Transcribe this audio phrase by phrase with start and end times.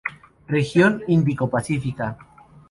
[0.47, 2.17] Región Índo-Pacífica.